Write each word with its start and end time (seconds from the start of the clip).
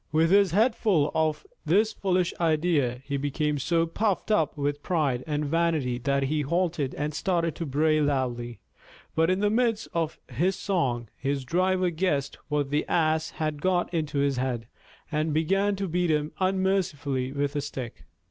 With 0.11 0.31
his 0.31 0.49
head 0.49 0.73
full 0.75 1.11
of 1.13 1.45
this 1.63 1.93
foolish 1.93 2.33
idea, 2.39 3.03
he 3.05 3.17
became 3.17 3.59
so 3.59 3.85
puffed 3.85 4.31
up 4.31 4.57
with 4.57 4.81
pride 4.81 5.23
and 5.27 5.45
vanity 5.45 5.99
that 5.99 6.23
he 6.23 6.41
halted 6.41 6.95
and 6.95 7.13
started 7.13 7.53
to 7.57 7.67
bray 7.67 8.01
loudly. 8.01 8.57
But 9.13 9.29
in 9.29 9.41
the 9.41 9.51
midst 9.51 9.89
of 9.93 10.17
his 10.27 10.55
song, 10.55 11.09
his 11.15 11.45
driver 11.45 11.91
guessed 11.91 12.35
what 12.47 12.71
the 12.71 12.83
Ass 12.87 13.29
had 13.29 13.61
got 13.61 13.93
into 13.93 14.17
his 14.17 14.37
head, 14.37 14.65
and 15.11 15.35
began 15.35 15.75
to 15.75 15.87
beat 15.87 16.09
him 16.09 16.31
unmercifully 16.39 17.31
with 17.31 17.55
a 17.55 17.61
stick. 17.61 18.05